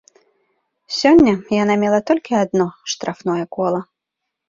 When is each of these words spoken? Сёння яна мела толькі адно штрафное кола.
Сёння 0.99 1.31
яна 1.57 1.75
мела 1.83 1.99
толькі 2.09 2.41
адно 2.43 2.67
штрафное 2.97 3.41
кола. 3.59 3.89